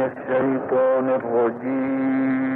الشيطان 0.00 1.06
الرجيم. 1.20 2.50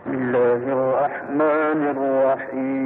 بسم 0.00 0.14
الله 0.14 0.62
الرحمن 0.76 1.80
الرحيم. 1.94 2.79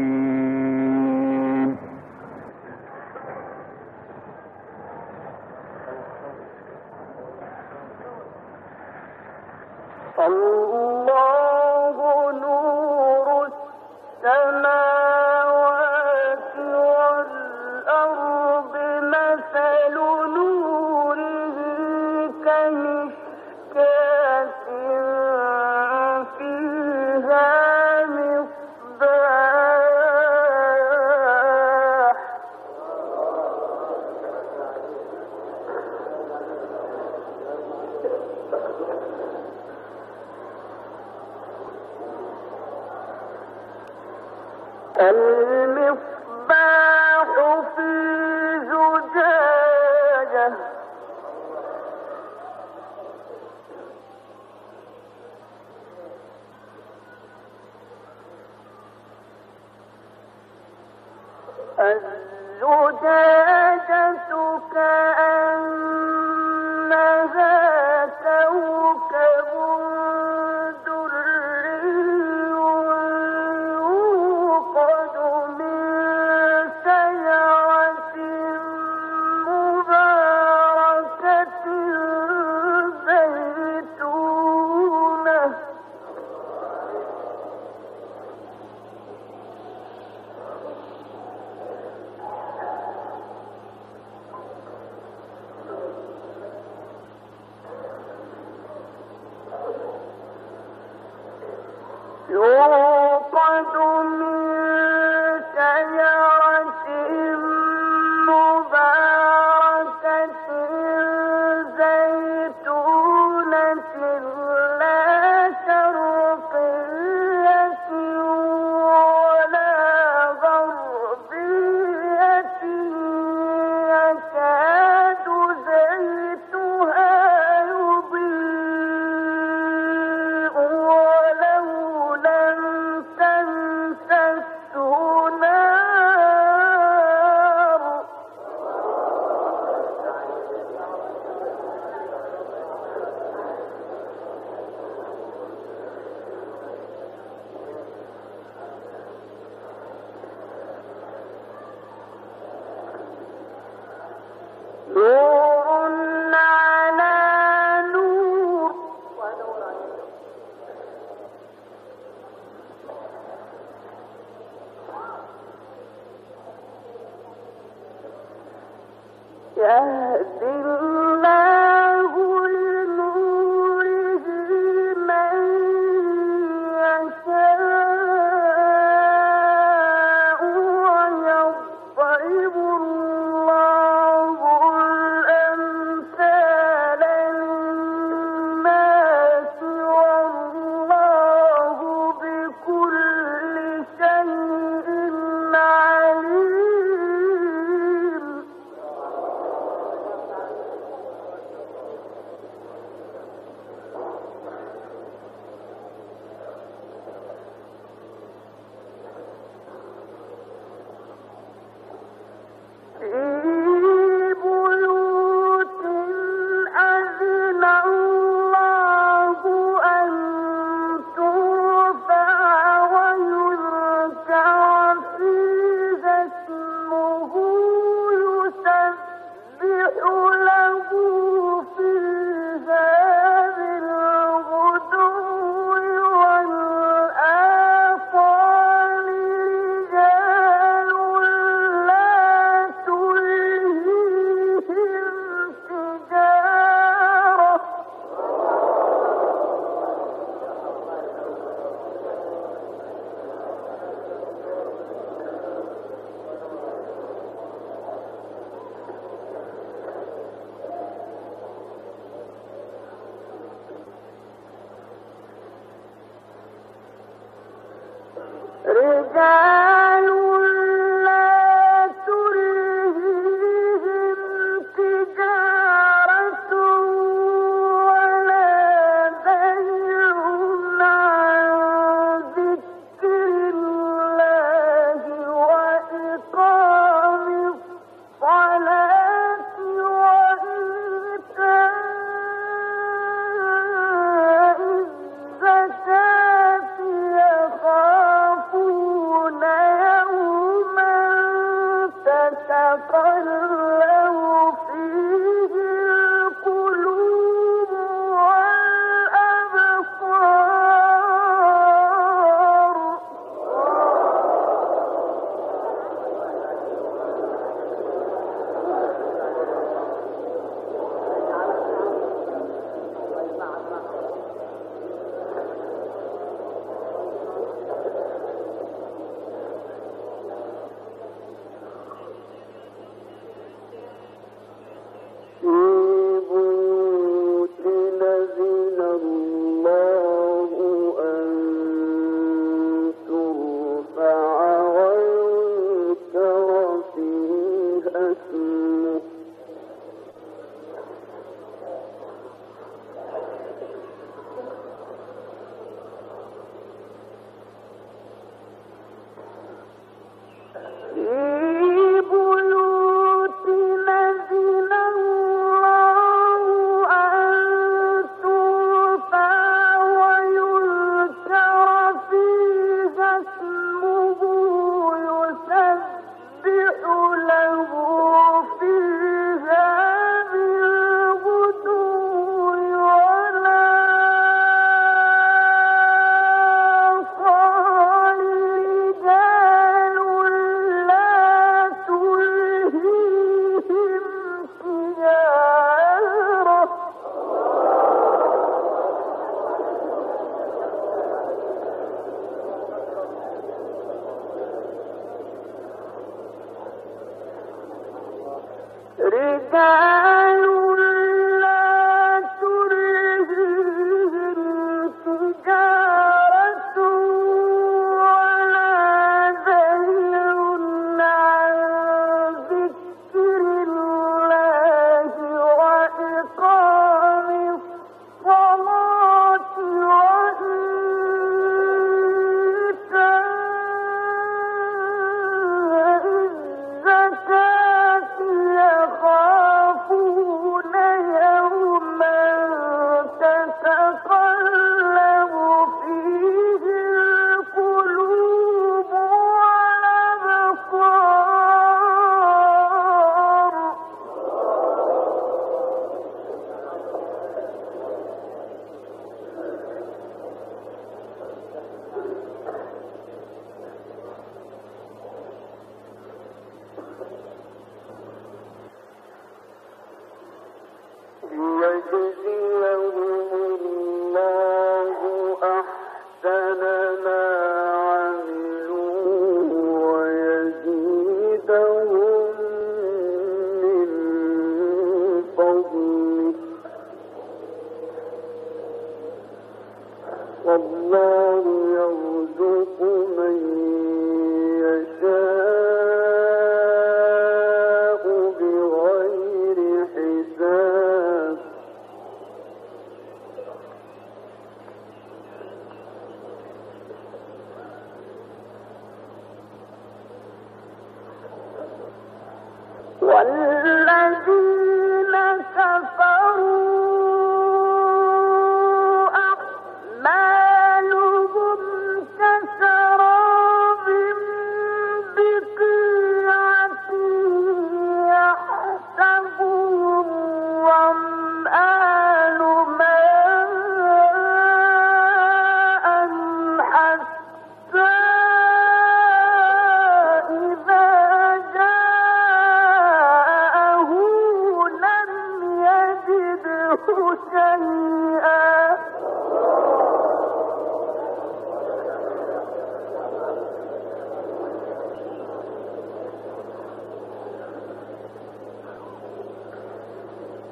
والله 490.44 491.44
يرزق 491.78 492.82
من 493.18 493.36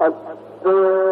أكبر 0.06 1.11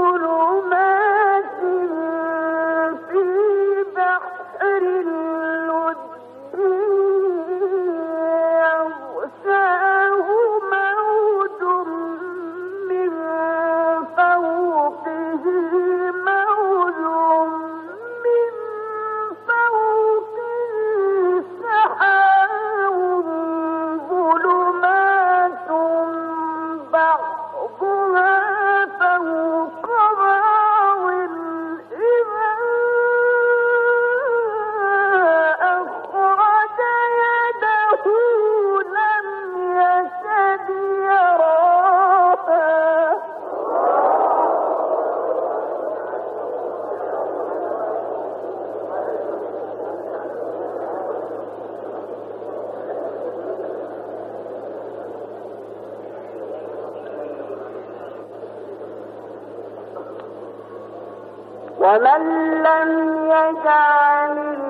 يجعل 63.30 64.69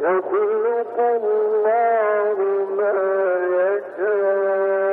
يخلق 0.00 0.96
الله 0.98 2.36
ما 2.76 2.92
يشاء. 3.58 4.87